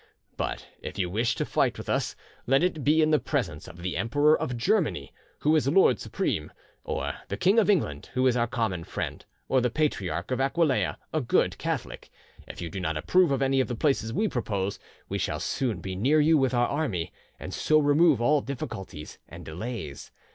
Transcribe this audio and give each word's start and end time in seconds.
But 0.35 0.65
if 0.81 0.97
you 0.97 1.11
wish 1.11 1.35
to 1.35 1.45
fight 1.45 1.77
with 1.77 1.87
us, 1.87 2.15
let 2.47 2.63
it 2.63 2.83
be 2.83 3.03
in 3.03 3.11
the 3.11 3.19
presence 3.19 3.67
of 3.67 3.83
the 3.83 3.95
Emperor 3.95 4.35
of 4.35 4.57
Germany, 4.57 5.13
who 5.41 5.55
is 5.55 5.67
lord 5.67 5.99
supreme, 5.99 6.51
or 6.83 7.13
the 7.27 7.37
King 7.37 7.59
of 7.59 7.69
England, 7.69 8.09
who 8.15 8.25
is 8.25 8.35
our 8.35 8.47
common 8.47 8.83
friend, 8.83 9.23
or 9.47 9.61
the 9.61 9.69
Patriarch 9.69 10.31
of 10.31 10.39
Aquilea, 10.41 10.97
a 11.13 11.21
good 11.21 11.55
Catholic. 11.59 12.09
If 12.47 12.61
you 12.63 12.69
do 12.71 12.79
not 12.79 12.97
approve 12.97 13.29
of 13.29 13.43
any 13.43 13.61
of 13.61 13.67
the 13.67 13.75
places 13.75 14.11
we 14.11 14.27
propose, 14.27 14.79
we 15.07 15.19
shall 15.19 15.39
soon 15.39 15.81
be 15.81 15.95
near 15.95 16.19
you 16.19 16.35
with 16.35 16.55
our 16.55 16.67
army, 16.67 17.13
and 17.39 17.53
so 17.53 17.77
remove 17.77 18.19
all 18.19 18.41
difficulties 18.41 19.19
and 19.29 19.45
delays. 19.45 20.09